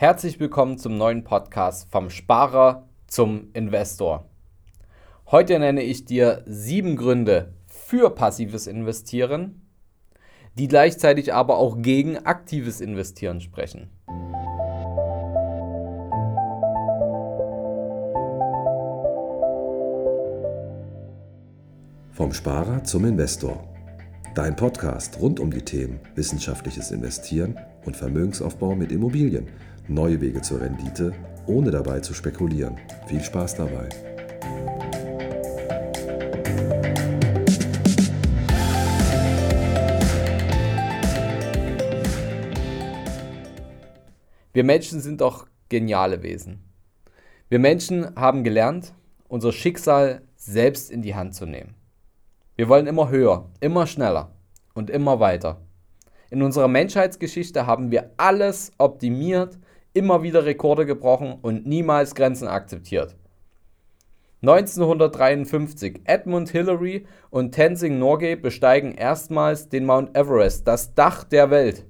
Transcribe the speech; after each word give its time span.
Herzlich 0.00 0.40
willkommen 0.40 0.78
zum 0.78 0.96
neuen 0.96 1.24
Podcast 1.24 1.90
vom 1.90 2.08
Sparer 2.08 2.88
zum 3.06 3.50
Investor. 3.52 4.30
Heute 5.30 5.58
nenne 5.58 5.82
ich 5.82 6.06
dir 6.06 6.42
sieben 6.46 6.96
Gründe 6.96 7.52
für 7.66 8.08
passives 8.08 8.66
Investieren, 8.66 9.60
die 10.54 10.68
gleichzeitig 10.68 11.34
aber 11.34 11.58
auch 11.58 11.82
gegen 11.82 12.16
aktives 12.16 12.80
Investieren 12.80 13.42
sprechen. 13.42 13.90
Vom 22.12 22.32
Sparer 22.32 22.84
zum 22.84 23.04
Investor. 23.04 23.62
Dein 24.34 24.56
Podcast 24.56 25.20
rund 25.20 25.40
um 25.40 25.50
die 25.50 25.60
Themen 25.60 26.00
wissenschaftliches 26.14 26.90
Investieren 26.90 27.60
und 27.84 27.98
Vermögensaufbau 27.98 28.74
mit 28.74 28.92
Immobilien. 28.92 29.48
Neue 29.90 30.20
Wege 30.20 30.40
zur 30.40 30.60
Rendite, 30.60 31.12
ohne 31.46 31.72
dabei 31.72 31.98
zu 31.98 32.14
spekulieren. 32.14 32.76
Viel 33.08 33.20
Spaß 33.20 33.56
dabei. 33.56 33.88
Wir 44.52 44.62
Menschen 44.62 45.00
sind 45.00 45.20
doch 45.20 45.48
geniale 45.68 46.22
Wesen. 46.22 46.62
Wir 47.48 47.58
Menschen 47.58 48.14
haben 48.14 48.44
gelernt, 48.44 48.94
unser 49.26 49.50
Schicksal 49.50 50.22
selbst 50.36 50.92
in 50.92 51.02
die 51.02 51.16
Hand 51.16 51.34
zu 51.34 51.46
nehmen. 51.46 51.74
Wir 52.54 52.68
wollen 52.68 52.86
immer 52.86 53.10
höher, 53.10 53.50
immer 53.58 53.88
schneller 53.88 54.36
und 54.72 54.88
immer 54.88 55.18
weiter. 55.18 55.60
In 56.30 56.42
unserer 56.42 56.68
Menschheitsgeschichte 56.68 57.66
haben 57.66 57.90
wir 57.90 58.12
alles 58.18 58.70
optimiert, 58.78 59.58
immer 59.92 60.22
wieder 60.22 60.44
Rekorde 60.44 60.86
gebrochen 60.86 61.38
und 61.42 61.66
niemals 61.66 62.14
Grenzen 62.14 62.48
akzeptiert. 62.48 63.16
1953 64.42 66.00
Edmund 66.04 66.48
Hillary 66.48 67.06
und 67.28 67.52
Tenzing 67.52 67.98
Norgay 67.98 68.36
besteigen 68.36 68.94
erstmals 68.94 69.68
den 69.68 69.84
Mount 69.84 70.16
Everest, 70.16 70.66
das 70.66 70.94
Dach 70.94 71.24
der 71.24 71.50
Welt. 71.50 71.84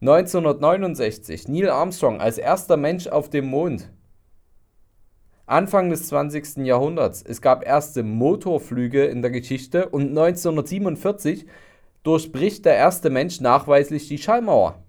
1969 0.00 1.48
Neil 1.48 1.70
Armstrong 1.70 2.20
als 2.20 2.38
erster 2.38 2.76
Mensch 2.76 3.08
auf 3.08 3.30
dem 3.30 3.46
Mond. 3.46 3.90
Anfang 5.46 5.90
des 5.90 6.08
20. 6.08 6.58
Jahrhunderts. 6.58 7.22
Es 7.22 7.40
gab 7.40 7.66
erste 7.66 8.02
Motorflüge 8.02 9.04
in 9.04 9.22
der 9.22 9.30
Geschichte 9.30 9.88
und 9.88 10.08
1947 10.08 11.46
durchbricht 12.02 12.64
der 12.64 12.76
erste 12.76 13.10
Mensch 13.10 13.40
nachweislich 13.40 14.06
die 14.06 14.18
Schallmauer. 14.18 14.85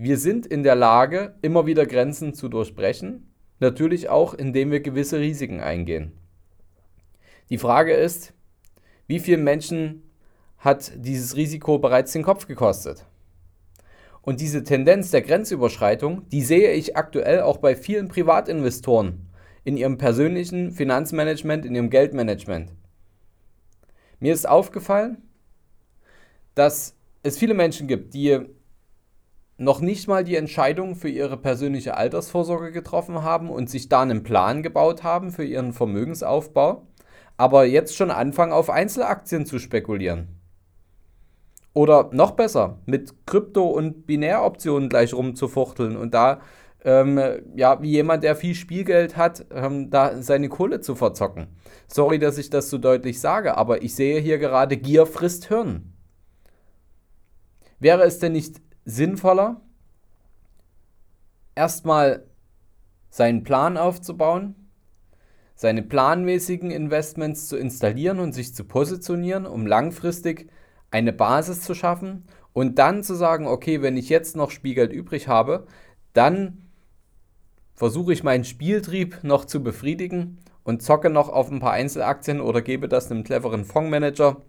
Wir 0.00 0.16
sind 0.16 0.46
in 0.46 0.62
der 0.62 0.76
Lage, 0.76 1.34
immer 1.42 1.66
wieder 1.66 1.84
Grenzen 1.84 2.32
zu 2.32 2.48
durchbrechen, 2.48 3.34
natürlich 3.58 4.08
auch, 4.08 4.32
indem 4.32 4.70
wir 4.70 4.78
gewisse 4.78 5.18
Risiken 5.18 5.58
eingehen. 5.58 6.12
Die 7.50 7.58
Frage 7.58 7.94
ist, 7.94 8.32
wie 9.08 9.18
vielen 9.18 9.42
Menschen 9.42 10.04
hat 10.58 10.92
dieses 10.94 11.34
Risiko 11.34 11.80
bereits 11.80 12.12
den 12.12 12.22
Kopf 12.22 12.46
gekostet? 12.46 13.06
Und 14.22 14.40
diese 14.40 14.62
Tendenz 14.62 15.10
der 15.10 15.22
Grenzüberschreitung, 15.22 16.28
die 16.28 16.42
sehe 16.42 16.74
ich 16.74 16.96
aktuell 16.96 17.40
auch 17.40 17.56
bei 17.56 17.74
vielen 17.74 18.06
Privatinvestoren 18.06 19.28
in 19.64 19.76
ihrem 19.76 19.98
persönlichen 19.98 20.70
Finanzmanagement, 20.70 21.66
in 21.66 21.74
ihrem 21.74 21.90
Geldmanagement. 21.90 22.70
Mir 24.20 24.32
ist 24.32 24.48
aufgefallen, 24.48 25.22
dass 26.54 26.94
es 27.24 27.36
viele 27.36 27.54
Menschen 27.54 27.88
gibt, 27.88 28.14
die 28.14 28.46
noch 29.58 29.80
nicht 29.80 30.06
mal 30.06 30.22
die 30.22 30.36
Entscheidung 30.36 30.94
für 30.94 31.08
ihre 31.08 31.36
persönliche 31.36 31.96
Altersvorsorge 31.96 32.70
getroffen 32.70 33.22
haben 33.22 33.50
und 33.50 33.68
sich 33.68 33.88
da 33.88 34.02
einen 34.02 34.22
Plan 34.22 34.62
gebaut 34.62 35.02
haben 35.02 35.32
für 35.32 35.44
ihren 35.44 35.72
Vermögensaufbau, 35.72 36.86
aber 37.36 37.64
jetzt 37.64 37.96
schon 37.96 38.12
anfangen 38.12 38.52
auf 38.52 38.70
Einzelaktien 38.70 39.46
zu 39.46 39.58
spekulieren. 39.58 40.28
Oder 41.74 42.08
noch 42.12 42.32
besser, 42.32 42.78
mit 42.86 43.26
Krypto- 43.26 43.70
und 43.70 44.06
Binäroptionen 44.06 44.88
gleich 44.88 45.12
rumzufuchteln 45.12 45.96
und 45.96 46.14
da, 46.14 46.40
ähm, 46.84 47.20
ja, 47.56 47.82
wie 47.82 47.90
jemand, 47.90 48.22
der 48.22 48.36
viel 48.36 48.54
Spielgeld 48.54 49.16
hat, 49.16 49.46
ähm, 49.52 49.90
da 49.90 50.22
seine 50.22 50.48
Kohle 50.48 50.80
zu 50.80 50.94
verzocken. 50.94 51.48
Sorry, 51.88 52.20
dass 52.20 52.38
ich 52.38 52.50
das 52.50 52.70
so 52.70 52.78
deutlich 52.78 53.20
sage, 53.20 53.56
aber 53.56 53.82
ich 53.82 53.94
sehe 53.96 54.20
hier 54.20 54.38
gerade, 54.38 54.76
Gier 54.76 55.04
frisst 55.04 55.46
Hirn. 55.48 55.94
Wäre 57.80 58.02
es 58.02 58.18
denn 58.18 58.32
nicht 58.32 58.60
sinnvoller, 58.88 59.60
erstmal 61.54 62.24
seinen 63.10 63.44
Plan 63.44 63.76
aufzubauen, 63.76 64.54
seine 65.54 65.82
planmäßigen 65.82 66.70
Investments 66.70 67.48
zu 67.48 67.58
installieren 67.58 68.18
und 68.18 68.32
sich 68.32 68.54
zu 68.54 68.64
positionieren, 68.64 69.44
um 69.44 69.66
langfristig 69.66 70.50
eine 70.90 71.12
Basis 71.12 71.60
zu 71.60 71.74
schaffen 71.74 72.24
und 72.54 72.78
dann 72.78 73.02
zu 73.02 73.14
sagen, 73.14 73.46
okay, 73.46 73.82
wenn 73.82 73.98
ich 73.98 74.08
jetzt 74.08 74.36
noch 74.36 74.50
Spielgeld 74.50 74.92
übrig 74.92 75.28
habe, 75.28 75.66
dann 76.14 76.62
versuche 77.74 78.14
ich 78.14 78.24
meinen 78.24 78.44
Spieltrieb 78.44 79.22
noch 79.22 79.44
zu 79.44 79.62
befriedigen 79.62 80.38
und 80.64 80.82
zocke 80.82 81.10
noch 81.10 81.28
auf 81.28 81.50
ein 81.50 81.60
paar 81.60 81.72
Einzelaktien 81.72 82.40
oder 82.40 82.62
gebe 82.62 82.88
das 82.88 83.10
einem 83.10 83.22
cleveren 83.22 83.66
Fondsmanager, 83.66 84.40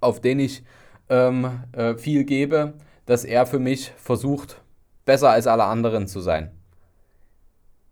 auf 0.00 0.20
den 0.20 0.40
ich 0.40 0.64
ähm, 1.08 1.60
äh, 1.72 1.96
viel 1.96 2.24
gebe, 2.24 2.74
dass 3.10 3.24
er 3.24 3.44
für 3.44 3.58
mich 3.58 3.90
versucht, 3.96 4.62
besser 5.04 5.30
als 5.30 5.48
alle 5.48 5.64
anderen 5.64 6.06
zu 6.06 6.20
sein. 6.20 6.52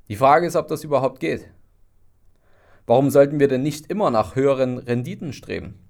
Die 0.07 0.15
Frage 0.15 0.47
ist, 0.47 0.55
ob 0.55 0.69
das 0.69 0.85
überhaupt 0.85 1.19
geht. 1.19 1.51
Warum 2.87 3.11
sollten 3.11 3.41
wir 3.41 3.49
denn 3.49 3.65
nicht 3.65 3.91
immer 3.91 4.13
nach 4.13 4.37
höheren 4.37 4.79
Renditen 4.79 5.33
streben? 5.33 5.81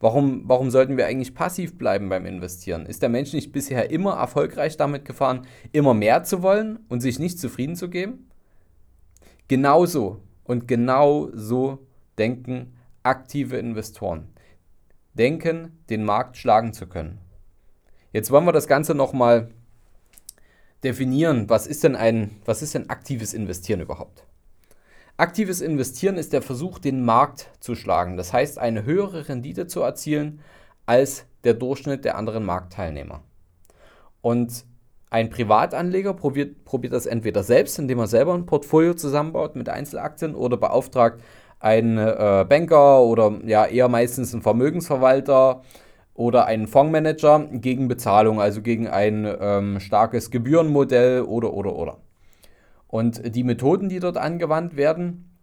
Warum, 0.00 0.48
warum 0.48 0.72
sollten 0.72 0.96
wir 0.96 1.06
eigentlich 1.06 1.36
passiv 1.36 1.78
bleiben 1.78 2.08
beim 2.08 2.26
Investieren? 2.26 2.84
Ist 2.84 3.00
der 3.00 3.10
Mensch 3.10 3.32
nicht 3.32 3.52
bisher 3.52 3.92
immer 3.92 4.14
erfolgreich 4.14 4.76
damit 4.76 5.04
gefahren, 5.04 5.46
immer 5.70 5.94
mehr 5.94 6.24
zu 6.24 6.42
wollen 6.42 6.80
und 6.88 6.98
sich 7.00 7.20
nicht 7.20 7.38
zufrieden 7.38 7.76
zu 7.76 7.88
geben? 7.88 8.28
Genauso 9.46 10.20
und 10.42 10.66
genau 10.66 11.28
so 11.32 11.86
denken 12.18 12.74
aktive 13.04 13.56
Investoren. 13.56 14.34
Denken, 15.12 15.78
den 15.90 16.02
Markt 16.02 16.36
schlagen 16.38 16.72
zu 16.72 16.88
können. 16.88 17.20
Jetzt 18.14 18.30
wollen 18.30 18.44
wir 18.44 18.52
das 18.52 18.68
Ganze 18.68 18.94
nochmal 18.94 19.48
definieren. 20.84 21.50
Was 21.50 21.66
ist 21.66 21.82
denn 21.82 21.96
ein, 21.96 22.30
was 22.44 22.62
ist 22.62 22.72
denn 22.72 22.88
aktives 22.88 23.34
Investieren 23.34 23.80
überhaupt? 23.80 24.24
Aktives 25.16 25.60
Investieren 25.60 26.16
ist 26.16 26.32
der 26.32 26.40
Versuch, 26.40 26.78
den 26.78 27.04
Markt 27.04 27.50
zu 27.58 27.74
schlagen. 27.74 28.16
Das 28.16 28.32
heißt, 28.32 28.60
eine 28.60 28.84
höhere 28.84 29.28
Rendite 29.28 29.66
zu 29.66 29.80
erzielen 29.80 30.38
als 30.86 31.26
der 31.42 31.54
Durchschnitt 31.54 32.04
der 32.04 32.16
anderen 32.16 32.44
Marktteilnehmer. 32.44 33.24
Und 34.20 34.64
ein 35.10 35.28
Privatanleger 35.28 36.14
probiert, 36.14 36.64
probiert 36.64 36.92
das 36.92 37.06
entweder 37.06 37.42
selbst, 37.42 37.80
indem 37.80 37.98
er 37.98 38.06
selber 38.06 38.34
ein 38.34 38.46
Portfolio 38.46 38.94
zusammenbaut 38.94 39.56
mit 39.56 39.68
Einzelaktien 39.68 40.36
oder 40.36 40.56
beauftragt 40.56 41.20
einen 41.58 41.98
äh, 41.98 42.46
Banker 42.48 43.00
oder 43.00 43.40
ja 43.44 43.66
eher 43.66 43.88
meistens 43.88 44.32
einen 44.32 44.42
Vermögensverwalter 44.42 45.62
oder 46.14 46.46
einen 46.46 46.66
Fondsmanager 46.66 47.48
gegen 47.52 47.88
Bezahlung, 47.88 48.40
also 48.40 48.62
gegen 48.62 48.88
ein 48.88 49.26
ähm, 49.40 49.80
starkes 49.80 50.30
Gebührenmodell 50.30 51.22
oder 51.22 51.52
oder 51.52 51.74
oder. 51.74 51.98
Und 52.86 53.34
die 53.34 53.42
Methoden, 53.42 53.88
die 53.88 53.98
dort 53.98 54.16
angewandt 54.16 54.76
werden, 54.76 55.34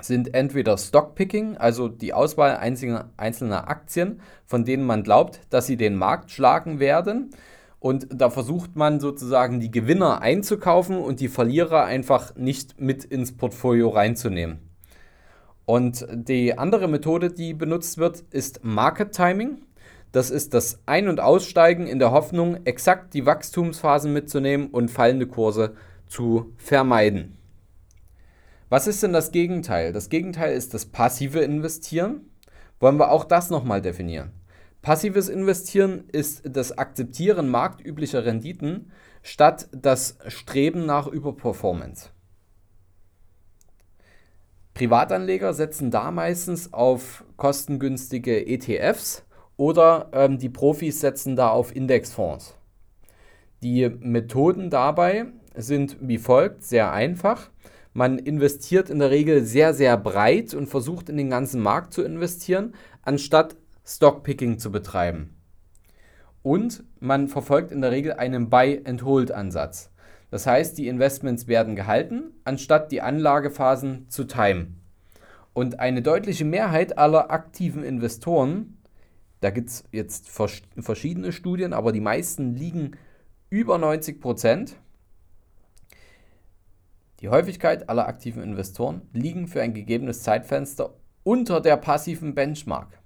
sind 0.00 0.34
entweder 0.34 0.76
Stockpicking, 0.76 1.56
also 1.56 1.88
die 1.88 2.12
Auswahl 2.12 2.56
einzelner, 2.56 3.10
einzelner 3.16 3.68
Aktien, 3.68 4.20
von 4.46 4.64
denen 4.64 4.84
man 4.84 5.02
glaubt, 5.02 5.40
dass 5.50 5.66
sie 5.66 5.76
den 5.76 5.96
Markt 5.96 6.30
schlagen 6.30 6.80
werden. 6.80 7.30
Und 7.78 8.08
da 8.10 8.30
versucht 8.30 8.76
man 8.76 8.98
sozusagen 8.98 9.60
die 9.60 9.70
Gewinner 9.70 10.22
einzukaufen 10.22 10.96
und 10.96 11.20
die 11.20 11.28
Verlierer 11.28 11.84
einfach 11.84 12.34
nicht 12.34 12.80
mit 12.80 13.04
ins 13.04 13.36
Portfolio 13.36 13.90
reinzunehmen. 13.90 14.58
Und 15.66 16.06
die 16.10 16.58
andere 16.58 16.88
Methode, 16.88 17.30
die 17.30 17.54
benutzt 17.54 17.98
wird, 17.98 18.20
ist 18.30 18.64
Market 18.64 19.12
Timing. 19.12 19.58
Das 20.14 20.30
ist 20.30 20.54
das 20.54 20.78
Ein- 20.86 21.08
und 21.08 21.18
Aussteigen 21.18 21.88
in 21.88 21.98
der 21.98 22.12
Hoffnung, 22.12 22.64
exakt 22.66 23.14
die 23.14 23.26
Wachstumsphasen 23.26 24.12
mitzunehmen 24.12 24.68
und 24.68 24.92
fallende 24.92 25.26
Kurse 25.26 25.74
zu 26.06 26.52
vermeiden. 26.56 27.36
Was 28.68 28.86
ist 28.86 29.02
denn 29.02 29.12
das 29.12 29.32
Gegenteil? 29.32 29.92
Das 29.92 30.10
Gegenteil 30.10 30.54
ist 30.54 30.72
das 30.72 30.86
passive 30.86 31.40
Investieren. 31.40 32.30
Wollen 32.78 33.00
wir 33.00 33.10
auch 33.10 33.24
das 33.24 33.50
nochmal 33.50 33.82
definieren? 33.82 34.30
Passives 34.82 35.28
Investieren 35.28 36.04
ist 36.12 36.42
das 36.44 36.78
Akzeptieren 36.78 37.48
marktüblicher 37.48 38.24
Renditen 38.24 38.92
statt 39.20 39.66
das 39.72 40.18
Streben 40.28 40.86
nach 40.86 41.08
Überperformance. 41.08 42.10
Privatanleger 44.74 45.54
setzen 45.54 45.90
da 45.90 46.12
meistens 46.12 46.72
auf 46.72 47.24
kostengünstige 47.36 48.46
ETFs 48.46 49.23
oder 49.56 50.08
ähm, 50.12 50.38
die 50.38 50.48
Profis 50.48 51.00
setzen 51.00 51.36
da 51.36 51.48
auf 51.50 51.74
Indexfonds. 51.74 52.54
Die 53.62 53.88
Methoden 53.88 54.70
dabei 54.70 55.26
sind 55.54 55.96
wie 56.00 56.18
folgt, 56.18 56.64
sehr 56.64 56.92
einfach. 56.92 57.50
Man 57.92 58.18
investiert 58.18 58.90
in 58.90 58.98
der 58.98 59.10
Regel 59.10 59.44
sehr, 59.44 59.72
sehr 59.72 59.96
breit 59.96 60.52
und 60.52 60.66
versucht 60.66 61.08
in 61.08 61.16
den 61.16 61.30
ganzen 61.30 61.62
Markt 61.62 61.94
zu 61.94 62.02
investieren, 62.02 62.74
anstatt 63.02 63.56
Stockpicking 63.86 64.58
zu 64.58 64.72
betreiben. 64.72 65.36
Und 66.42 66.82
man 67.00 67.28
verfolgt 67.28 67.70
in 67.70 67.80
der 67.80 67.92
Regel 67.92 68.14
einen 68.14 68.50
Buy-and-Hold-Ansatz. 68.50 69.90
Das 70.30 70.46
heißt, 70.46 70.76
die 70.76 70.88
Investments 70.88 71.46
werden 71.46 71.76
gehalten, 71.76 72.32
anstatt 72.44 72.90
die 72.90 73.00
Anlagephasen 73.00 74.08
zu 74.08 74.24
timen. 74.24 74.80
Und 75.52 75.78
eine 75.78 76.02
deutliche 76.02 76.44
Mehrheit 76.44 76.98
aller 76.98 77.30
aktiven 77.30 77.84
Investoren, 77.84 78.76
da 79.44 79.50
gibt 79.50 79.68
es 79.68 79.84
jetzt 79.92 80.30
verschiedene 80.30 81.30
Studien, 81.30 81.74
aber 81.74 81.92
die 81.92 82.00
meisten 82.00 82.54
liegen 82.54 82.92
über 83.50 83.76
90 83.76 84.18
Prozent, 84.18 84.76
die 87.20 87.28
Häufigkeit 87.28 87.90
aller 87.90 88.08
aktiven 88.08 88.42
Investoren 88.42 89.02
liegen 89.12 89.46
für 89.46 89.60
ein 89.60 89.74
gegebenes 89.74 90.22
Zeitfenster 90.22 90.94
unter 91.24 91.60
der 91.60 91.76
passiven 91.76 92.34
Benchmark. 92.34 92.98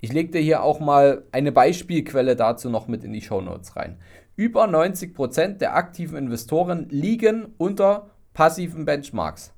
Ich 0.00 0.10
lege 0.10 0.30
dir 0.30 0.40
hier 0.40 0.62
auch 0.62 0.80
mal 0.80 1.26
eine 1.32 1.52
Beispielquelle 1.52 2.34
dazu 2.34 2.70
noch 2.70 2.88
mit 2.88 3.04
in 3.04 3.12
die 3.12 3.20
Show 3.20 3.42
Notes 3.42 3.76
rein. 3.76 3.98
Über 4.36 4.64
90% 4.64 5.58
der 5.58 5.76
aktiven 5.76 6.16
Investoren 6.16 6.88
liegen 6.88 7.52
unter 7.58 8.08
passiven 8.32 8.86
Benchmarks. 8.86 9.52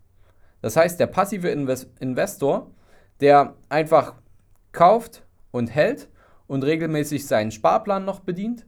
Das 0.61 0.75
heißt, 0.77 0.99
der 0.99 1.07
passive 1.07 1.51
Invest 1.51 1.89
Investor, 2.01 2.73
der 3.21 3.55
einfach 3.69 4.15
kauft 4.73 5.23
und 5.50 5.69
hält 5.69 6.08
und 6.47 6.64
regelmäßig 6.64 7.26
seinen 7.26 7.50
Sparplan 7.50 8.05
noch 8.05 8.20
bedient 8.20 8.67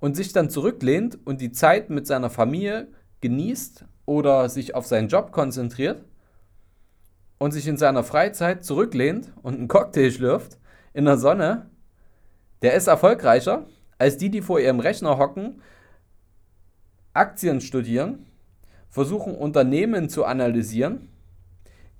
und 0.00 0.16
sich 0.16 0.32
dann 0.32 0.50
zurücklehnt 0.50 1.18
und 1.24 1.40
die 1.40 1.52
Zeit 1.52 1.90
mit 1.90 2.06
seiner 2.06 2.30
Familie 2.30 2.88
genießt 3.20 3.84
oder 4.06 4.48
sich 4.48 4.74
auf 4.74 4.86
seinen 4.86 5.08
Job 5.08 5.32
konzentriert 5.32 6.04
und 7.38 7.52
sich 7.52 7.66
in 7.66 7.76
seiner 7.76 8.04
Freizeit 8.04 8.64
zurücklehnt 8.64 9.32
und 9.42 9.54
einen 9.54 9.68
Cocktail 9.68 10.10
schlürft 10.10 10.58
in 10.92 11.04
der 11.04 11.18
Sonne, 11.18 11.70
der 12.62 12.74
ist 12.74 12.86
erfolgreicher 12.86 13.66
als 13.98 14.16
die, 14.16 14.30
die 14.30 14.42
vor 14.42 14.60
ihrem 14.60 14.80
Rechner 14.80 15.18
hocken, 15.18 15.60
Aktien 17.12 17.60
studieren, 17.60 18.26
versuchen 18.88 19.34
Unternehmen 19.34 20.08
zu 20.08 20.24
analysieren, 20.24 21.08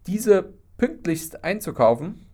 diese 0.06 0.54
pünktlichst 0.76 1.42
einzukaufen 1.44 2.27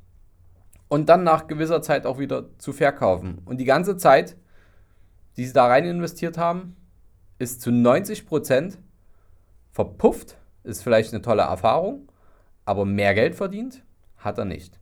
und 0.94 1.08
dann 1.08 1.24
nach 1.24 1.48
gewisser 1.48 1.82
Zeit 1.82 2.06
auch 2.06 2.20
wieder 2.20 2.56
zu 2.58 2.72
verkaufen. 2.72 3.42
Und 3.46 3.56
die 3.56 3.64
ganze 3.64 3.96
Zeit, 3.96 4.36
die 5.36 5.44
sie 5.44 5.52
da 5.52 5.66
rein 5.66 5.84
investiert 5.84 6.38
haben, 6.38 6.76
ist 7.40 7.62
zu 7.62 7.72
90 7.72 8.28
Prozent 8.28 8.78
verpufft, 9.72 10.36
ist 10.62 10.84
vielleicht 10.84 11.12
eine 11.12 11.20
tolle 11.20 11.42
Erfahrung, 11.42 12.12
aber 12.64 12.84
mehr 12.84 13.12
Geld 13.12 13.34
verdient 13.34 13.82
hat 14.18 14.38
er 14.38 14.44
nicht. 14.44 14.78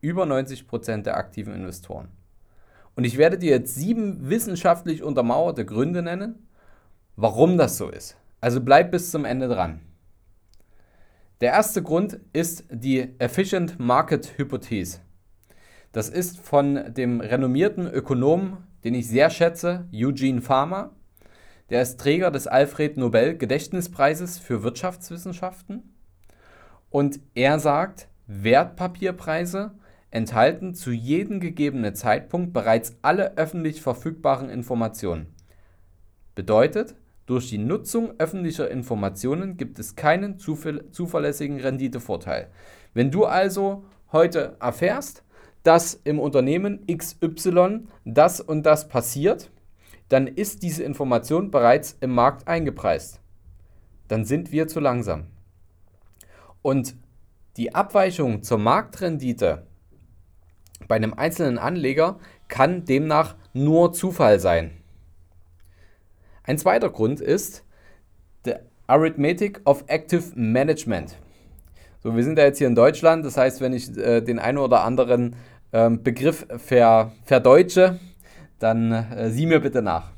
Über 0.00 0.26
90 0.26 0.68
Prozent 0.68 1.06
der 1.06 1.16
aktiven 1.16 1.54
Investoren. 1.54 2.12
Und 2.94 3.02
ich 3.02 3.18
werde 3.18 3.36
dir 3.36 3.50
jetzt 3.50 3.74
sieben 3.74 4.30
wissenschaftlich 4.30 5.02
untermauerte 5.02 5.66
Gründe 5.66 6.02
nennen, 6.02 6.46
warum 7.16 7.58
das 7.58 7.78
so 7.78 7.88
ist. 7.88 8.16
Also 8.40 8.60
bleib 8.60 8.92
bis 8.92 9.10
zum 9.10 9.24
Ende 9.24 9.48
dran. 9.48 9.80
Der 11.40 11.52
erste 11.52 11.82
Grund 11.82 12.20
ist 12.34 12.64
die 12.70 13.18
Efficient 13.18 13.80
Market 13.80 14.36
Hypothese. 14.36 15.00
Das 15.90 16.10
ist 16.10 16.38
von 16.38 16.92
dem 16.92 17.22
renommierten 17.22 17.86
Ökonomen, 17.86 18.58
den 18.84 18.92
ich 18.92 19.08
sehr 19.08 19.30
schätze, 19.30 19.88
Eugene 19.90 20.42
Farmer. 20.42 20.90
Der 21.70 21.80
ist 21.80 21.98
Träger 21.98 22.30
des 22.30 22.46
Alfred 22.46 22.98
Nobel 22.98 23.38
Gedächtnispreises 23.38 24.38
für 24.38 24.62
Wirtschaftswissenschaften. 24.62 25.94
Und 26.90 27.20
er 27.34 27.58
sagt, 27.58 28.08
Wertpapierpreise 28.26 29.72
enthalten 30.10 30.74
zu 30.74 30.90
jedem 30.90 31.40
gegebenen 31.40 31.94
Zeitpunkt 31.94 32.52
bereits 32.52 32.98
alle 33.00 33.38
öffentlich 33.38 33.80
verfügbaren 33.80 34.50
Informationen. 34.50 35.34
Bedeutet, 36.34 36.96
durch 37.30 37.48
die 37.48 37.58
Nutzung 37.58 38.14
öffentlicher 38.18 38.68
Informationen 38.68 39.56
gibt 39.56 39.78
es 39.78 39.94
keinen 39.94 40.40
zuverlässigen 40.40 41.60
Renditevorteil. 41.60 42.48
Wenn 42.92 43.12
du 43.12 43.24
also 43.24 43.84
heute 44.10 44.56
erfährst, 44.58 45.22
dass 45.62 45.94
im 46.02 46.18
Unternehmen 46.18 46.84
XY 46.88 47.86
das 48.04 48.40
und 48.40 48.64
das 48.64 48.88
passiert, 48.88 49.48
dann 50.08 50.26
ist 50.26 50.64
diese 50.64 50.82
Information 50.82 51.52
bereits 51.52 51.96
im 52.00 52.12
Markt 52.16 52.48
eingepreist. 52.48 53.20
Dann 54.08 54.24
sind 54.24 54.50
wir 54.50 54.66
zu 54.66 54.80
langsam. 54.80 55.28
Und 56.62 56.96
die 57.56 57.76
Abweichung 57.76 58.42
zur 58.42 58.58
Marktrendite 58.58 59.68
bei 60.88 60.96
einem 60.96 61.14
einzelnen 61.14 61.58
Anleger 61.58 62.18
kann 62.48 62.84
demnach 62.86 63.36
nur 63.52 63.92
Zufall 63.92 64.40
sein. 64.40 64.79
Ein 66.50 66.58
zweiter 66.58 66.90
Grund 66.90 67.20
ist 67.20 67.64
der 68.44 68.62
Arithmetic 68.88 69.60
of 69.66 69.84
Active 69.86 70.32
Management. 70.34 71.16
So, 72.02 72.16
wir 72.16 72.24
sind 72.24 72.38
ja 72.40 72.44
jetzt 72.44 72.58
hier 72.58 72.66
in 72.66 72.74
Deutschland, 72.74 73.24
das 73.24 73.36
heißt, 73.36 73.60
wenn 73.60 73.72
ich 73.72 73.96
äh, 73.96 74.20
den 74.20 74.40
einen 74.40 74.58
oder 74.58 74.82
anderen 74.82 75.36
ähm, 75.72 76.02
Begriff 76.02 76.44
ver, 76.56 77.12
verdeutsche, 77.22 78.00
dann 78.58 78.90
äh, 78.90 79.30
sieh 79.30 79.46
mir 79.46 79.60
bitte 79.60 79.80
nach. 79.80 80.10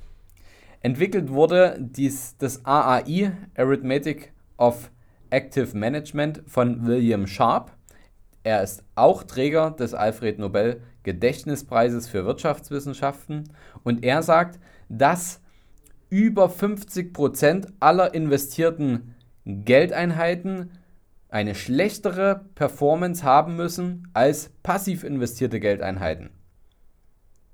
Entwickelt 0.81 1.29
wurde 1.29 1.77
dies, 1.79 2.35
das 2.39 2.65
AAI, 2.65 3.33
Arithmetic 3.55 4.33
of 4.57 4.91
Active 5.29 5.77
Management, 5.77 6.45
von 6.47 6.87
William 6.87 7.27
Sharp. 7.27 7.73
Er 8.43 8.63
ist 8.63 8.85
auch 8.95 9.23
Träger 9.25 9.73
des 9.73 9.93
Alfred 9.93 10.39
Nobel 10.39 10.81
Gedächtnispreises 11.03 12.09
für 12.09 12.25
Wirtschaftswissenschaften 12.25 13.51
und 13.85 14.03
er 14.03 14.23
sagt, 14.23 14.59
dass 14.89 15.42
über 16.13 16.51
50 16.51 17.15
Prozent 17.15 17.69
aller 17.81 18.13
investierten 18.13 19.15
Geldeinheiten 19.47 20.73
eine 21.31 21.55
schlechtere 21.55 22.45
Performance 22.55 23.25
haben 23.25 23.57
müssen 23.57 24.09
als 24.13 24.51
passiv 24.63 25.05
investierte 25.05 25.59
Geldeinheiten. 25.59 26.29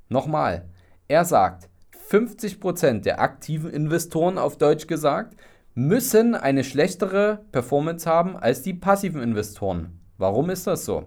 Nochmal, 0.08 0.68
er 1.06 1.24
sagt, 1.24 1.68
50% 2.10 3.02
der 3.02 3.20
aktiven 3.20 3.70
Investoren 3.70 4.38
auf 4.38 4.58
Deutsch 4.58 4.88
gesagt 4.88 5.36
müssen 5.76 6.34
eine 6.34 6.64
schlechtere 6.64 7.44
Performance 7.52 8.10
haben 8.10 8.36
als 8.36 8.62
die 8.62 8.74
passiven 8.74 9.22
Investoren. 9.22 10.00
Warum 10.16 10.50
ist 10.50 10.66
das 10.66 10.84
so? 10.84 11.06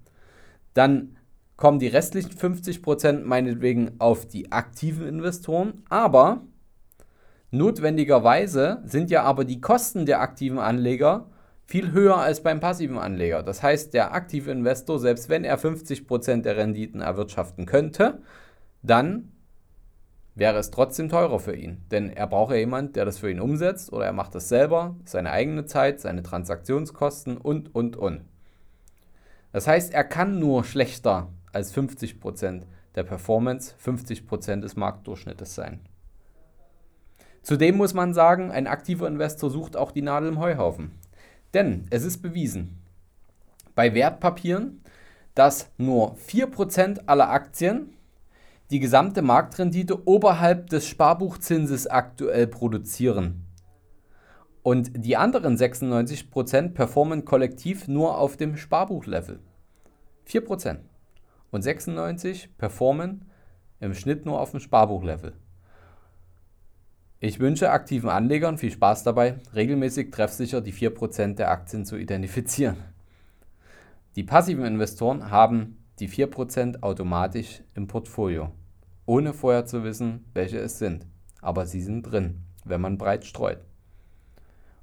Dann 0.73 1.17
kommen 1.55 1.79
die 1.79 1.87
restlichen 1.87 2.31
50% 2.31 3.23
meinetwegen 3.23 3.99
auf 3.99 4.25
die 4.25 4.51
aktiven 4.51 5.07
Investoren, 5.07 5.83
aber 5.89 6.43
notwendigerweise 7.51 8.81
sind 8.85 9.09
ja 9.09 9.23
aber 9.23 9.45
die 9.45 9.61
Kosten 9.61 10.05
der 10.05 10.21
aktiven 10.21 10.59
Anleger 10.59 11.29
viel 11.65 11.91
höher 11.91 12.17
als 12.17 12.41
beim 12.41 12.59
passiven 12.59 12.97
Anleger. 12.97 13.43
Das 13.43 13.61
heißt, 13.61 13.93
der 13.93 14.13
aktive 14.13 14.51
Investor, 14.51 14.99
selbst 14.99 15.27
wenn 15.27 15.43
er 15.43 15.59
50% 15.59 16.41
der 16.41 16.55
Renditen 16.55 17.01
erwirtschaften 17.01 17.65
könnte, 17.65 18.21
dann 18.83 19.33
wäre 20.33 20.57
es 20.59 20.71
trotzdem 20.71 21.09
teurer 21.09 21.39
für 21.39 21.55
ihn. 21.55 21.83
Denn 21.91 22.09
er 22.09 22.27
braucht 22.27 22.51
ja 22.51 22.57
jemanden, 22.57 22.93
der 22.93 23.05
das 23.05 23.17
für 23.17 23.29
ihn 23.29 23.41
umsetzt 23.41 23.91
oder 23.91 24.05
er 24.05 24.13
macht 24.13 24.35
das 24.35 24.47
selber, 24.47 24.95
seine 25.03 25.31
eigene 25.31 25.65
Zeit, 25.65 25.99
seine 25.99 26.23
Transaktionskosten 26.23 27.37
und, 27.37 27.73
und, 27.75 27.97
und. 27.97 28.21
Das 29.51 29.67
heißt, 29.67 29.93
er 29.93 30.03
kann 30.03 30.39
nur 30.39 30.63
schlechter 30.63 31.29
als 31.51 31.75
50% 31.75 32.63
der 32.95 33.03
Performance, 33.03 33.73
50% 33.83 34.61
des 34.61 34.75
Marktdurchschnittes 34.75 35.55
sein. 35.55 35.81
Zudem 37.47 37.77
muss 37.77 37.93
man 37.93 38.13
sagen, 38.13 38.51
ein 38.51 38.67
aktiver 38.67 39.07
Investor 39.07 39.49
sucht 39.49 39.77
auch 39.77 39.93
die 39.93 40.01
Nadel 40.01 40.27
im 40.27 40.39
Heuhaufen. 40.39 40.91
Denn 41.53 41.85
es 41.91 42.03
ist 42.03 42.17
bewiesen, 42.17 42.77
bei 43.73 43.93
Wertpapieren, 43.93 44.81
dass 45.33 45.71
nur 45.77 46.17
4% 46.17 47.03
aller 47.05 47.29
Aktien 47.29 47.93
die 48.69 48.81
gesamte 48.81 49.21
Marktrendite 49.21 50.05
oberhalb 50.05 50.69
des 50.69 50.89
Sparbuchzinses 50.89 51.87
aktuell 51.87 52.47
produzieren. 52.47 53.45
Und 54.61 55.05
die 55.05 55.15
anderen 55.15 55.55
96% 55.55 56.73
performen 56.73 57.23
kollektiv 57.23 57.87
nur 57.87 58.17
auf 58.17 58.35
dem 58.35 58.57
Sparbuchlevel. 58.57 59.39
4%. 60.27 60.79
Und 61.51 61.63
96% 61.63 62.49
performen 62.57 63.23
im 63.79 63.93
Schnitt 63.93 64.25
nur 64.25 64.41
auf 64.41 64.51
dem 64.51 64.59
Sparbuchlevel. 64.59 65.31
Ich 67.19 67.39
wünsche 67.39 67.71
aktiven 67.71 68.11
Anlegern 68.11 68.59
viel 68.59 68.69
Spaß 68.69 69.01
dabei, 69.01 69.37
regelmäßig 69.55 70.11
treffsicher 70.11 70.61
die 70.61 70.71
4% 70.71 71.33
der 71.33 71.49
Aktien 71.49 71.83
zu 71.83 71.97
identifizieren. 71.97 72.77
Die 74.15 74.23
passiven 74.23 74.65
Investoren 74.65 75.31
haben 75.31 75.83
die 75.97 76.09
4% 76.09 76.83
automatisch 76.83 77.63
im 77.73 77.87
Portfolio, 77.87 78.51
ohne 79.07 79.33
vorher 79.33 79.65
zu 79.65 79.83
wissen, 79.83 80.25
welche 80.35 80.59
es 80.59 80.77
sind. 80.77 81.07
Aber 81.41 81.65
sie 81.65 81.81
sind 81.81 82.03
drin, 82.03 82.43
wenn 82.65 82.81
man 82.81 82.99
breit 82.99 83.25
streut. 83.25 83.65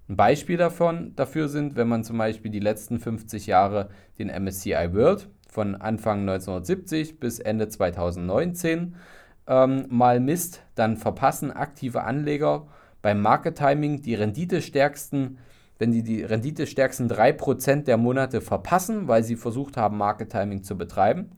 Ein 0.09 0.17
Beispiel 0.17 0.57
davon, 0.57 1.15
dafür 1.15 1.49
sind, 1.49 1.77
wenn 1.77 1.87
man 1.87 2.03
zum 2.03 2.19
Beispiel 2.19 2.51
die 2.51 2.59
letzten 2.59 2.99
50 2.99 3.47
Jahre 3.47 3.91
den 4.19 4.29
MSCI 4.29 4.93
World 4.93 5.29
von 5.49 5.77
Anfang 5.77 6.23
1970 6.23 7.21
bis 7.21 7.39
Ende 7.39 7.69
2019 7.69 8.97
ähm, 9.47 9.87
mal 9.89 10.21
misst, 10.21 10.63
dann 10.75 10.97
verpassen 10.97 11.51
aktive 11.51 12.05
Anleger 12.05 12.67
beim 13.03 13.21
Market 13.21 13.59
Timing 13.59 14.03
die 14.03 14.15
renditestärksten 14.15 15.39
wenn 15.79 15.93
die 15.93 16.03
die 16.03 16.23
renditestärksten 16.23 17.11
3% 17.11 17.85
der 17.85 17.97
Monate 17.97 18.41
verpassen, 18.41 19.09
weil 19.09 19.25
sie 19.25 19.37
versucht 19.37 19.77
haben, 19.77 19.99
Market 19.99 20.31
Timing 20.31 20.63
zu 20.63 20.77
betreiben. 20.79 21.33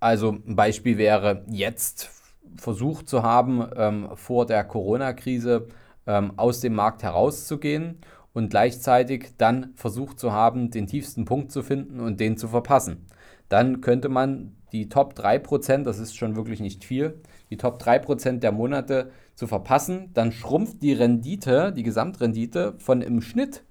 Also 0.00 0.38
ein 0.46 0.56
Beispiel 0.56 0.98
wäre 0.98 1.44
jetzt 1.48 2.10
versucht 2.56 3.08
zu 3.08 3.22
haben, 3.22 3.66
ähm, 3.76 4.08
vor 4.14 4.46
der 4.46 4.64
Corona-Krise 4.64 5.68
ähm, 6.06 6.32
aus 6.36 6.60
dem 6.60 6.74
Markt 6.74 7.02
herauszugehen 7.02 8.00
und 8.32 8.50
gleichzeitig 8.50 9.34
dann 9.38 9.72
versucht 9.74 10.18
zu 10.18 10.32
haben, 10.32 10.70
den 10.70 10.86
tiefsten 10.86 11.24
Punkt 11.24 11.52
zu 11.52 11.62
finden 11.62 12.00
und 12.00 12.20
den 12.20 12.36
zu 12.36 12.48
verpassen. 12.48 13.06
Dann 13.48 13.80
könnte 13.80 14.08
man 14.08 14.56
die 14.72 14.88
Top 14.88 15.14
3%, 15.14 15.84
das 15.84 15.98
ist 15.98 16.16
schon 16.16 16.34
wirklich 16.34 16.60
nicht 16.60 16.84
viel, 16.84 17.20
die 17.50 17.56
Top 17.56 17.80
3% 17.82 18.38
der 18.38 18.52
Monate 18.52 19.10
zu 19.34 19.46
verpassen, 19.46 20.10
dann 20.14 20.32
schrumpft 20.32 20.82
die 20.82 20.94
Rendite, 20.94 21.72
die 21.72 21.82
Gesamtrendite 21.82 22.74
von 22.78 23.02
im 23.02 23.20
Schnitt 23.20 23.64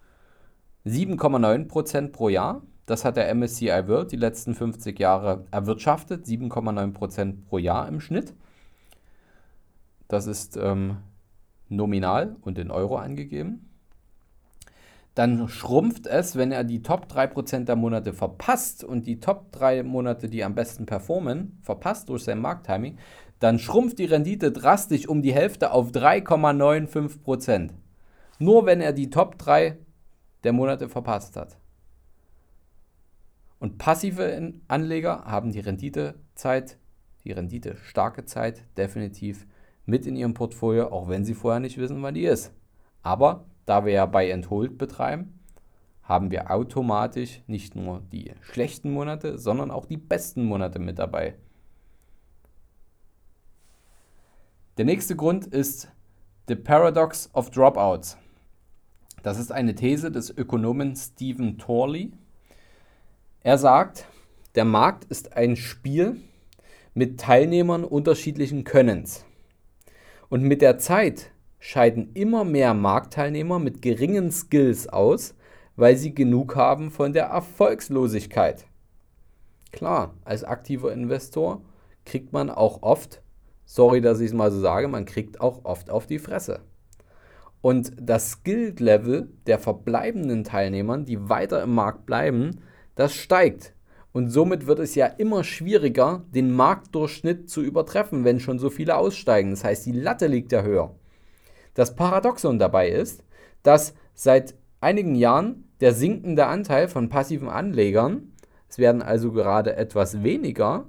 7,9% 0.86 2.12
pro 2.12 2.30
Jahr. 2.30 2.62
Das 2.86 3.06
hat 3.06 3.18
der 3.18 3.34
MSCI 3.34 3.88
World 3.88 4.12
die 4.12 4.18
letzten 4.18 4.54
50 4.54 5.00
Jahre 5.00 5.46
erwirtschaftet, 5.52 6.26
7,9% 6.26 7.46
pro 7.48 7.58
Jahr 7.58 7.88
im 7.88 8.00
Schnitt. 8.00 8.34
Das 10.08 10.28
ist 10.28 10.58
ähm, 10.58 10.98
nominal 11.70 12.36
und 12.42 12.60
in 12.60 12.70
Euro 12.70 12.98
angegeben 12.98 13.71
dann 15.16 15.50
schrumpft 15.50 16.08
es, 16.08 16.36
wenn 16.36 16.52
er 16.52 16.64
die 16.64 16.82
Top 16.82 17.08
3% 17.12 17.66
der 17.66 17.76
Monate 17.76 18.14
verpasst 18.14 18.84
und 18.84 19.06
die 19.06 19.20
Top 19.20 19.52
3 19.52 19.84
Monate, 19.84 20.30
die 20.30 20.44
am 20.44 20.56
besten 20.56 20.86
performen, 20.86 21.60
verpasst 21.62 22.10
durch 22.10 22.24
sein 22.24 22.40
Markttiming, 22.40 22.98
dann 23.40 23.60
schrumpft 23.60 24.00
die 24.00 24.06
Rendite 24.06 24.52
drastisch 24.52 25.08
um 25.08 25.22
die 25.22 25.34
Hälfte 25.34 25.72
auf 25.72 25.92
3,95%. 25.92 27.72
Nur 28.40 28.66
wenn 28.66 28.80
er 28.80 28.94
die 28.94 29.10
Top 29.10 29.38
3 29.38 29.78
der 30.44 30.54
Monate 30.54 30.88
verpasst 30.88 31.36
hat. 31.36 31.58
Und 33.60 33.78
passive 33.78 34.54
Anleger 34.68 35.26
haben 35.26 35.52
die 35.52 35.60
Renditezeit, 35.60 36.78
die 37.24 37.32
Rendite 37.32 37.76
starke 37.76 38.26
Zeit 38.26 38.64
definitiv 38.78 39.46
mit 39.86 40.08
in 40.08 40.16
ihrem 40.16 40.34
Portfolio, 40.34 40.88
auch 40.88 41.10
wenn 41.10 41.26
sie 41.26 41.36
vorher 41.36 41.60
nicht 41.60 41.78
wissen, 41.78 42.02
wann 42.02 42.16
die 42.16 42.26
ist. 42.26 42.54
Aber 43.04 43.46
da 43.66 43.86
wir 43.86 43.94
ja 43.94 44.06
Buy 44.06 44.32
and 44.34 44.50
Hold 44.50 44.78
betreiben, 44.78 45.40
haben 46.04 46.32
wir 46.32 46.52
automatisch 46.52 47.42
nicht 47.48 47.76
nur 47.76 48.02
die 48.12 48.34
schlechten 48.42 48.92
Monate, 48.92 49.38
sondern 49.38 49.72
auch 49.72 49.86
die 49.86 49.98
besten 49.98 50.44
Monate 50.44 50.80
mit 50.80 51.00
dabei. 51.00 51.36
Der 54.78 54.86
nächste 54.86 55.16
Grund 55.16 55.48
ist 55.48 55.90
The 56.48 56.56
Paradox 56.56 57.30
of 57.34 57.50
Dropouts. 57.52 58.18
Das 59.24 59.38
ist 59.38 59.52
eine 59.52 59.76
These 59.76 60.12
des 60.12 60.36
Ökonomen 60.36 60.96
Stephen 60.96 61.58
Torley. 61.58 62.12
Er 63.44 63.58
sagt, 63.58 64.08
der 64.56 64.66
Markt 64.66 65.06
ist 65.06 65.38
ein 65.38 65.56
Spiel 65.56 66.18
mit 66.94 67.20
Teilnehmern 67.20 67.84
unterschiedlichen 67.84 68.64
Könnens. 68.64 69.26
Und 70.30 70.44
mit 70.44 70.62
der 70.62 70.78
Zeit 70.78 71.31
scheiden 71.62 72.10
immer 72.16 72.44
mehr 72.44 72.74
Marktteilnehmer 72.74 73.60
mit 73.60 73.84
geringen 73.84 74.32
Skills 74.32 74.90
aus, 74.90 75.36
weil 75.76 75.96
sie 75.96 76.14
genug 76.14 76.56
haben 76.56 76.90
von 76.90 77.14
der 77.14 77.26
Erfolgslosigkeit. 77.26 78.66
Klar, 79.72 80.16
als 80.26 80.44
aktiver 80.44 80.92
Investor 80.92 81.62
kriegt 82.04 82.34
man 82.34 82.50
auch 82.50 82.82
oft, 82.82 83.22
sorry, 83.64 84.02
dass 84.02 84.20
ich 84.20 84.28
es 84.28 84.34
mal 84.34 84.52
so 84.52 84.60
sage, 84.60 84.88
man 84.88 85.06
kriegt 85.06 85.40
auch 85.40 85.64
oft 85.64 85.92
auf 85.92 86.08
die 86.08 86.20
Fresse. 86.20 86.62
Und 87.62 87.92
das 88.02 88.32
Skill-Level 88.32 89.30
der 89.46 89.60
verbleibenden 89.60 90.44
Teilnehmern, 90.44 91.06
die 91.06 91.30
weiter 91.30 91.62
im 91.62 91.76
Markt 91.76 92.08
bleiben, 92.08 92.62
das 92.96 93.14
steigt. 93.14 93.76
Und 94.14 94.30
somit 94.30 94.66
wird 94.66 94.80
es 94.80 94.96
ja 94.96 95.06
immer 95.06 95.44
schwieriger, 95.44 96.24
den 96.34 96.52
Marktdurchschnitt 96.52 97.52
zu 97.52 97.62
übertreffen, 97.62 98.24
wenn 98.26 98.40
schon 98.40 98.58
so 98.58 98.72
viele 98.72 98.98
aussteigen. 98.98 99.52
Das 99.52 99.64
heißt, 99.64 99.86
die 99.86 99.92
Latte 99.92 100.26
liegt 100.26 100.52
ja 100.52 100.64
höher. 100.64 100.96
Das 101.74 101.96
Paradoxon 101.96 102.60
dabei 102.60 102.90
ist, 102.90 103.24
dass 103.64 103.94
seit 104.14 104.56
einigen 104.80 105.16
Jahren 105.16 105.70
der 105.80 105.94
sinkende 105.94 106.48
Anteil 106.48 106.88
von 106.88 107.10
passiven 107.10 107.50
Anlegern, 107.50 108.34
es 108.70 108.78
werden 108.78 109.02
also 109.02 109.32
gerade 109.32 109.76
etwas 109.76 110.24
weniger, 110.24 110.88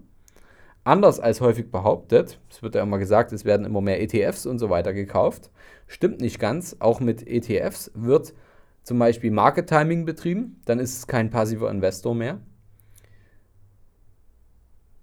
anders 0.85 1.21
als 1.21 1.41
häufig 1.41 1.71
behauptet, 1.71 2.41
es 2.51 2.63
wird 2.63 2.75
ja 2.75 2.83
immer 2.83 2.99
gesagt, 2.99 3.33
es 3.33 3.45
werden 3.45 3.67
immer 3.67 3.81
mehr 3.81 4.03
ETFs 4.03 4.47
und 4.47 4.59
so 4.59 4.71
weiter 4.71 4.93
gekauft, 4.93 5.51
stimmt 5.87 6.21
nicht 6.21 6.39
ganz. 6.39 6.77
Auch 6.81 7.01
mit 7.01 7.27
ETFs 7.27 7.91
wird 7.95 8.35
zum 8.83 8.99
Beispiel 8.99 9.31
Market 9.31 9.69
Timing 9.69 10.05
betrieben, 10.05 10.61
dann 10.65 10.79
ist 10.79 10.97
es 10.97 11.07
kein 11.07 11.31
passiver 11.31 11.71
Investor 11.71 12.15
mehr. 12.15 12.41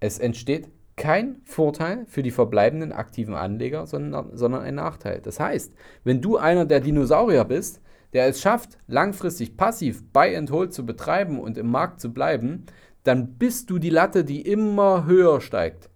Es 0.02 0.20
entsteht 0.20 0.70
kein 1.00 1.42
Vorteil 1.46 2.06
für 2.08 2.22
die 2.22 2.30
verbleibenden 2.30 2.92
aktiven 2.92 3.34
Anleger, 3.34 3.88
sondern, 3.88 4.36
sondern 4.38 4.62
ein 4.62 4.76
Nachteil. 4.76 5.22
Das 5.22 5.40
heißt, 5.40 5.74
wenn 6.04 6.22
du 6.22 6.38
einer 6.38 6.66
der 6.66 6.82
Dinosaurier 6.82 7.46
bist, 7.46 7.82
der 8.14 8.28
es 8.28 8.42
schafft, 8.42 8.78
langfristig 8.88 9.56
passiv 9.56 10.04
Buy 10.12 10.36
and 10.36 10.52
Hold 10.52 10.74
zu 10.74 10.86
betreiben 10.86 11.40
und 11.40 11.58
im 11.58 11.72
Markt 11.72 12.02
zu 12.02 12.14
bleiben, 12.14 12.66
dann 13.04 13.38
bist 13.38 13.70
du 13.70 13.80
die 13.80 13.90
Latte, 13.90 14.26
die 14.26 14.42
immer 14.42 15.06
höher 15.06 15.40
steigt. 15.40 15.90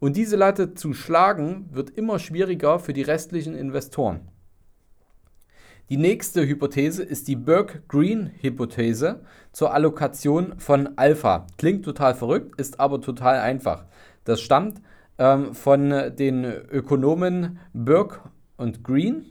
Und 0.00 0.16
diese 0.16 0.36
Latte 0.36 0.74
zu 0.74 0.92
schlagen 0.92 1.68
wird 1.72 1.90
immer 1.90 2.18
schwieriger 2.18 2.80
für 2.80 2.92
die 2.92 3.02
restlichen 3.02 3.54
Investoren. 3.54 4.28
Die 5.88 5.96
nächste 5.96 6.46
Hypothese 6.46 7.02
ist 7.02 7.28
die 7.28 7.36
Burke-Green-Hypothese 7.36 9.20
zur 9.52 9.72
Allokation 9.72 10.58
von 10.58 10.98
Alpha. 10.98 11.46
Klingt 11.56 11.84
total 11.84 12.14
verrückt, 12.14 12.60
ist 12.60 12.78
aber 12.78 13.00
total 13.00 13.38
einfach. 13.38 13.86
Das 14.28 14.42
stammt 14.42 14.82
ähm, 15.16 15.54
von 15.54 15.88
den 15.88 16.44
Ökonomen 16.44 17.60
Burke 17.72 18.20
und 18.58 18.84
Green 18.84 19.24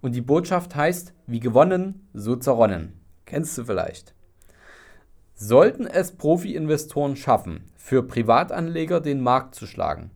und 0.00 0.14
die 0.14 0.22
Botschaft 0.22 0.74
heißt, 0.74 1.12
wie 1.26 1.38
gewonnen, 1.38 2.08
so 2.14 2.34
zerronnen. 2.34 2.94
Kennst 3.26 3.58
du 3.58 3.64
vielleicht? 3.64 4.14
Sollten 5.34 5.86
es 5.86 6.12
Profi-Investoren 6.12 7.14
schaffen, 7.14 7.64
für 7.76 8.02
Privatanleger 8.02 9.02
den 9.02 9.20
Markt 9.20 9.54
zu 9.54 9.66
schlagen, 9.66 10.12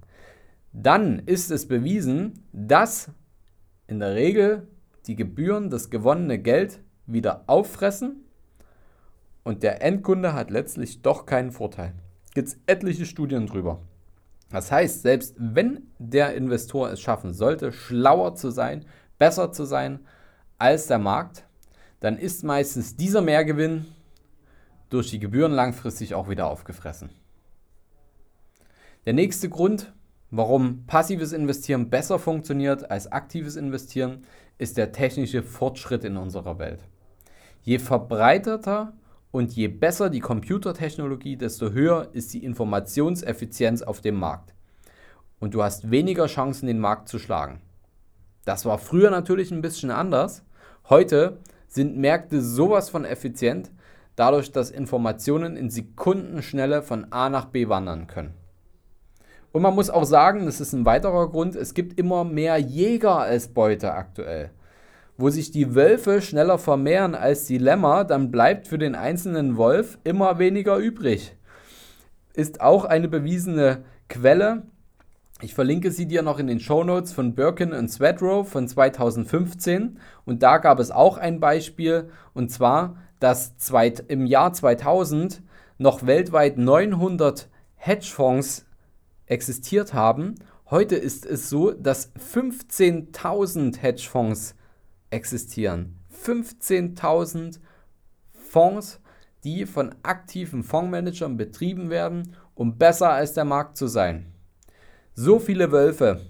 dann 0.72 1.18
ist 1.18 1.50
es 1.50 1.68
bewiesen, 1.68 2.42
dass 2.54 3.10
in 3.86 3.98
der 3.98 4.14
Regel 4.14 4.66
die 5.08 5.14
Gebühren 5.14 5.68
das 5.68 5.90
gewonnene 5.90 6.38
Geld 6.38 6.80
wieder 7.04 7.44
auffressen 7.48 8.24
und 9.44 9.62
der 9.62 9.82
Endkunde 9.82 10.32
hat 10.32 10.50
letztlich 10.50 11.02
doch 11.02 11.26
keinen 11.26 11.52
Vorteil. 11.52 11.92
Gibt 12.32 12.48
es 12.48 12.58
etliche 12.64 13.04
Studien 13.04 13.46
drüber. 13.46 13.82
Das 14.52 14.70
heißt, 14.70 15.02
selbst 15.02 15.34
wenn 15.38 15.88
der 15.98 16.34
Investor 16.34 16.90
es 16.90 17.00
schaffen 17.00 17.32
sollte, 17.32 17.72
schlauer 17.72 18.34
zu 18.34 18.50
sein, 18.50 18.84
besser 19.18 19.50
zu 19.50 19.64
sein 19.64 20.00
als 20.58 20.86
der 20.86 20.98
Markt, 20.98 21.44
dann 22.00 22.18
ist 22.18 22.44
meistens 22.44 22.96
dieser 22.96 23.22
Mehrgewinn 23.22 23.86
durch 24.90 25.10
die 25.10 25.18
Gebühren 25.18 25.52
langfristig 25.52 26.14
auch 26.14 26.28
wieder 26.28 26.48
aufgefressen. 26.48 27.10
Der 29.06 29.14
nächste 29.14 29.48
Grund, 29.48 29.94
warum 30.30 30.84
passives 30.86 31.32
Investieren 31.32 31.88
besser 31.88 32.18
funktioniert 32.18 32.90
als 32.90 33.10
aktives 33.10 33.56
Investieren, 33.56 34.26
ist 34.58 34.76
der 34.76 34.92
technische 34.92 35.42
Fortschritt 35.42 36.04
in 36.04 36.18
unserer 36.18 36.58
Welt. 36.58 36.80
Je 37.62 37.78
verbreiteter 37.78 38.92
und 39.32 39.52
je 39.52 39.66
besser 39.66 40.10
die 40.10 40.20
Computertechnologie, 40.20 41.36
desto 41.36 41.72
höher 41.72 42.10
ist 42.12 42.32
die 42.34 42.44
Informationseffizienz 42.44 43.82
auf 43.82 44.00
dem 44.00 44.16
Markt. 44.16 44.54
Und 45.40 45.54
du 45.54 45.62
hast 45.62 45.90
weniger 45.90 46.26
Chancen, 46.26 46.66
den 46.66 46.78
Markt 46.78 47.08
zu 47.08 47.18
schlagen. 47.18 47.60
Das 48.44 48.64
war 48.64 48.78
früher 48.78 49.10
natürlich 49.10 49.50
ein 49.50 49.62
bisschen 49.62 49.90
anders. 49.90 50.44
Heute 50.88 51.38
sind 51.66 51.96
Märkte 51.96 52.42
sowas 52.42 52.90
von 52.90 53.04
effizient, 53.04 53.72
dadurch, 54.14 54.52
dass 54.52 54.70
Informationen 54.70 55.56
in 55.56 55.70
Sekundenschnelle 55.70 56.82
von 56.82 57.10
A 57.10 57.28
nach 57.28 57.46
B 57.46 57.68
wandern 57.68 58.06
können. 58.06 58.34
Und 59.52 59.62
man 59.62 59.74
muss 59.74 59.90
auch 59.90 60.04
sagen, 60.04 60.44
das 60.46 60.60
ist 60.60 60.72
ein 60.72 60.84
weiterer 60.84 61.28
Grund, 61.30 61.56
es 61.56 61.74
gibt 61.74 61.98
immer 61.98 62.24
mehr 62.24 62.58
Jäger 62.58 63.18
als 63.18 63.48
Beute 63.48 63.92
aktuell. 63.92 64.50
Wo 65.22 65.30
sich 65.30 65.52
die 65.52 65.76
Wölfe 65.76 66.20
schneller 66.20 66.58
vermehren 66.58 67.14
als 67.14 67.46
die 67.46 67.58
Lämmer, 67.58 68.02
dann 68.02 68.32
bleibt 68.32 68.66
für 68.66 68.76
den 68.76 68.96
einzelnen 68.96 69.56
Wolf 69.56 69.96
immer 70.02 70.40
weniger 70.40 70.78
übrig. 70.78 71.36
Ist 72.34 72.60
auch 72.60 72.84
eine 72.84 73.06
bewiesene 73.06 73.84
Quelle. 74.08 74.64
Ich 75.40 75.54
verlinke 75.54 75.92
sie 75.92 76.06
dir 76.06 76.22
noch 76.22 76.40
in 76.40 76.48
den 76.48 76.58
Show 76.58 76.82
Notes 76.82 77.12
von 77.12 77.36
Birkin 77.36 77.72
und 77.72 77.86
Swedrow 77.86 78.48
von 78.48 78.66
2015. 78.66 80.00
Und 80.24 80.42
da 80.42 80.58
gab 80.58 80.80
es 80.80 80.90
auch 80.90 81.18
ein 81.18 81.38
Beispiel, 81.38 82.08
und 82.34 82.50
zwar, 82.50 82.96
dass 83.20 83.54
im 84.08 84.26
Jahr 84.26 84.52
2000 84.52 85.40
noch 85.78 86.04
weltweit 86.04 86.58
900 86.58 87.48
Hedgefonds 87.76 88.66
existiert 89.26 89.94
haben. 89.94 90.34
Heute 90.68 90.96
ist 90.96 91.24
es 91.24 91.48
so, 91.48 91.70
dass 91.70 92.12
15.000 92.16 93.78
Hedgefonds 93.78 94.40
existieren. 94.40 94.61
15.000 95.12 97.60
Fonds, 98.32 99.00
die 99.44 99.66
von 99.66 99.94
aktiven 100.02 100.62
Fondsmanagern 100.62 101.36
betrieben 101.36 101.90
werden, 101.90 102.34
um 102.54 102.78
besser 102.78 103.10
als 103.10 103.34
der 103.34 103.44
Markt 103.44 103.76
zu 103.76 103.86
sein. 103.86 104.32
So 105.14 105.38
viele 105.38 105.72
Wölfe. 105.72 106.20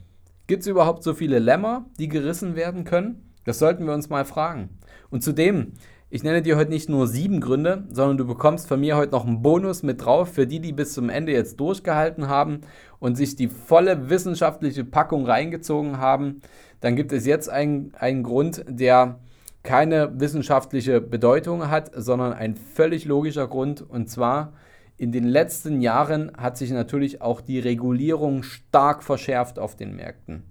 Gibt 0.47 0.63
es 0.63 0.67
überhaupt 0.67 1.03
so 1.03 1.15
viele 1.15 1.39
Lämmer, 1.39 1.87
die 1.99 2.09
gerissen 2.09 2.57
werden 2.57 2.85
können? 2.85 3.33
Das 3.45 3.59
sollten 3.59 3.87
wir 3.87 3.95
uns 3.95 4.09
mal 4.09 4.25
fragen. 4.25 4.79
Und 5.11 5.23
zudem 5.23 5.75
ich 6.15 6.23
nenne 6.23 6.43
dir 6.43 6.59
heute 6.59 6.69
nicht 6.69 6.91
nur 6.91 7.07
sieben 7.07 7.41
Gründe, 7.41 7.85
sondern 7.89 8.19
du 8.19 8.27
bekommst 8.27 8.69
von 8.69 8.79
mir 8.79 8.99
heute 8.99 9.13
noch 9.13 9.27
einen 9.27 9.41
Bonus 9.41 9.83
mit 9.83 10.05
drauf 10.05 10.29
für 10.29 10.47
die, 10.47 10.61
die 10.61 10.75
bis 10.75 10.93
zum 10.93 11.09
Ende 11.09 11.33
jetzt 11.33 11.59
durchgehalten 11.59 12.29
haben 12.29 12.61
und 12.99 13.17
sich 13.17 13.35
die 13.35 13.49
volle 13.49 14.11
wissenschaftliche 14.11 14.85
Packung 14.85 15.25
reingezogen 15.25 15.97
haben. 15.97 16.43
Dann 16.83 16.97
gibt 16.97 17.13
es 17.13 17.25
jetzt 17.27 17.49
einen, 17.49 17.93
einen 17.97 18.25
Grund, 18.25 18.65
der 18.69 19.21
keine 19.63 20.21
wissenschaftliche 20.21 21.01
Bedeutung 21.01 21.71
hat, 21.71 21.93
sondern 21.95 22.33
ein 22.33 22.57
völlig 22.57 23.05
logischer 23.05 23.47
Grund. 23.47 23.81
Und 23.81 24.11
zwar, 24.11 24.53
in 24.97 25.13
den 25.13 25.25
letzten 25.25 25.81
Jahren 25.81 26.33
hat 26.37 26.59
sich 26.59 26.73
natürlich 26.73 27.23
auch 27.23 27.41
die 27.41 27.61
Regulierung 27.61 28.43
stark 28.43 29.05
verschärft 29.05 29.61
auf 29.61 29.77
den 29.77 29.95
Märkten. 29.95 30.43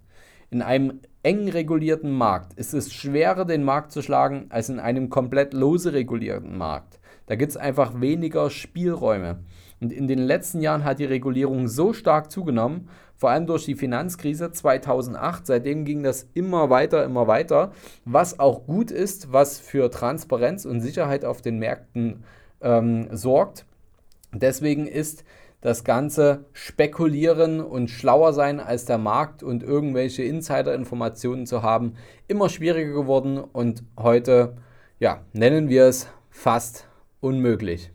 In 0.49 0.61
einem 0.61 1.01
eng 1.21 1.49
regulierten 1.49 2.11
Markt 2.11 2.53
ist 2.53 2.73
es 2.73 2.93
schwerer, 2.93 3.43
den 3.43 3.63
Markt 3.63 3.91
zu 3.91 4.01
schlagen, 4.01 4.45
als 4.49 4.69
in 4.69 4.79
einem 4.79 5.09
komplett 5.09 5.53
lose 5.53 5.91
regulierten 5.91 6.57
Markt. 6.57 7.01
Da 7.25 7.35
gibt 7.35 7.51
es 7.51 7.57
einfach 7.57 7.99
weniger 7.99 8.49
Spielräume. 8.49 9.39
Und 9.81 9.91
in 9.91 10.07
den 10.07 10.19
letzten 10.19 10.61
Jahren 10.61 10.83
hat 10.83 10.99
die 10.99 11.05
Regulierung 11.05 11.67
so 11.67 11.91
stark 11.91 12.31
zugenommen, 12.31 12.87
vor 13.15 13.31
allem 13.31 13.47
durch 13.47 13.65
die 13.65 13.75
Finanzkrise 13.75 14.51
2008. 14.51 15.47
Seitdem 15.47 15.85
ging 15.85 16.03
das 16.03 16.27
immer 16.35 16.69
weiter, 16.69 17.03
immer 17.03 17.27
weiter, 17.27 17.71
was 18.05 18.39
auch 18.39 18.65
gut 18.67 18.91
ist, 18.91 19.33
was 19.33 19.59
für 19.59 19.89
Transparenz 19.89 20.65
und 20.65 20.81
Sicherheit 20.81 21.25
auf 21.25 21.41
den 21.41 21.57
Märkten 21.57 22.23
ähm, 22.61 23.07
sorgt. 23.11 23.65
Deswegen 24.33 24.85
ist 24.85 25.23
das 25.61 25.83
Ganze 25.83 26.45
spekulieren 26.53 27.59
und 27.59 27.89
schlauer 27.89 28.33
sein 28.33 28.59
als 28.59 28.85
der 28.85 28.97
Markt 28.97 29.43
und 29.43 29.63
irgendwelche 29.63 30.23
Insider-Informationen 30.23 31.45
zu 31.45 31.63
haben, 31.63 31.93
immer 32.27 32.49
schwieriger 32.49 32.93
geworden 32.93 33.37
und 33.39 33.83
heute, 33.97 34.57
ja, 34.99 35.21
nennen 35.33 35.69
wir 35.69 35.85
es 35.85 36.07
fast 36.29 36.87
unmöglich. 37.19 37.91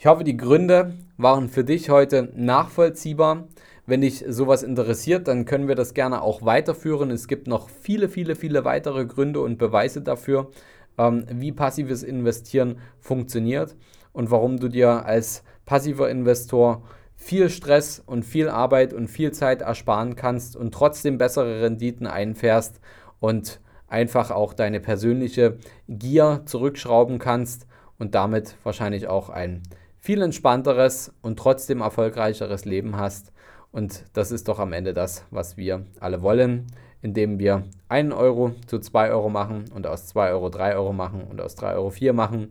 Ich 0.00 0.06
hoffe, 0.06 0.22
die 0.22 0.36
Gründe 0.36 0.94
waren 1.16 1.48
für 1.48 1.64
dich 1.64 1.90
heute 1.90 2.32
nachvollziehbar. 2.36 3.48
Wenn 3.84 4.02
dich 4.02 4.24
sowas 4.28 4.62
interessiert, 4.62 5.26
dann 5.26 5.44
können 5.44 5.66
wir 5.66 5.74
das 5.74 5.92
gerne 5.92 6.22
auch 6.22 6.42
weiterführen. 6.42 7.10
Es 7.10 7.26
gibt 7.26 7.48
noch 7.48 7.68
viele, 7.68 8.08
viele, 8.08 8.36
viele 8.36 8.64
weitere 8.64 9.06
Gründe 9.06 9.40
und 9.40 9.58
Beweise 9.58 10.00
dafür, 10.00 10.52
ähm, 10.98 11.24
wie 11.32 11.50
passives 11.50 12.04
Investieren 12.04 12.78
funktioniert 13.00 13.74
und 14.12 14.30
warum 14.30 14.60
du 14.60 14.68
dir 14.68 15.04
als 15.04 15.42
passiver 15.66 16.08
Investor 16.08 16.84
viel 17.16 17.50
Stress 17.50 18.00
und 18.06 18.24
viel 18.24 18.48
Arbeit 18.48 18.92
und 18.92 19.08
viel 19.08 19.32
Zeit 19.32 19.62
ersparen 19.62 20.14
kannst 20.14 20.54
und 20.54 20.72
trotzdem 20.72 21.18
bessere 21.18 21.62
Renditen 21.62 22.06
einfährst 22.06 22.80
und 23.18 23.60
einfach 23.88 24.30
auch 24.30 24.54
deine 24.54 24.78
persönliche 24.78 25.58
Gier 25.88 26.42
zurückschrauben 26.46 27.18
kannst 27.18 27.66
und 27.98 28.14
damit 28.14 28.54
wahrscheinlich 28.62 29.08
auch 29.08 29.28
ein 29.28 29.64
viel 30.00 30.22
entspannteres 30.22 31.12
und 31.22 31.38
trotzdem 31.38 31.80
erfolgreicheres 31.80 32.64
Leben 32.64 32.96
hast. 32.96 33.32
Und 33.72 34.04
das 34.12 34.32
ist 34.32 34.48
doch 34.48 34.58
am 34.58 34.72
Ende 34.72 34.94
das, 34.94 35.24
was 35.30 35.56
wir 35.56 35.84
alle 36.00 36.22
wollen, 36.22 36.66
indem 37.02 37.38
wir 37.38 37.64
1 37.88 38.14
Euro 38.14 38.52
zu 38.66 38.78
2 38.78 39.10
Euro 39.10 39.28
machen 39.28 39.66
und 39.74 39.86
aus 39.86 40.06
2 40.06 40.30
Euro 40.30 40.48
3 40.48 40.76
Euro 40.76 40.92
machen 40.92 41.22
und 41.22 41.40
aus 41.40 41.54
3 41.54 41.74
Euro 41.74 41.90
4 41.90 42.12
machen 42.12 42.48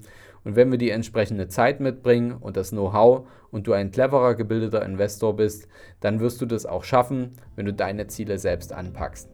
und 0.48 0.56
wenn 0.56 0.72
wir 0.72 0.78
die 0.78 0.92
entsprechende 0.92 1.50
Zeit 1.50 1.82
mitbringen 1.82 2.32
und 2.32 2.56
das 2.56 2.70
Know-how 2.70 3.28
und 3.52 3.68
du 3.68 3.74
ein 3.74 3.92
cleverer, 3.92 4.34
gebildeter 4.34 4.82
Investor 4.86 5.36
bist, 5.36 5.68
dann 6.00 6.22
wirst 6.22 6.40
du 6.40 6.46
das 6.46 6.66
auch 6.66 6.86
schaffen, 6.86 7.34
wenn 7.58 7.66
du 7.66 7.74
deine 7.74 8.08
Ziele 8.08 8.40
selbst 8.40 8.72
anpackst. 8.72 9.30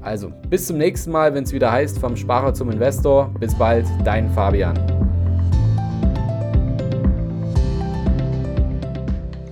Also, 0.00 0.32
bis 0.48 0.66
zum 0.66 0.78
nächsten 0.78 1.10
Mal, 1.10 1.34
wenn 1.34 1.44
es 1.44 1.52
wieder 1.52 1.70
heißt, 1.70 1.98
vom 1.98 2.16
Sparer 2.16 2.54
zum 2.54 2.70
Investor. 2.70 3.30
Bis 3.38 3.54
bald, 3.54 3.84
dein 4.02 4.30
Fabian. 4.30 4.78